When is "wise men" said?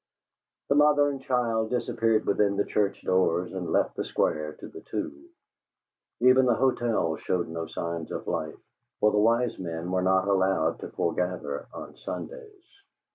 9.19-9.91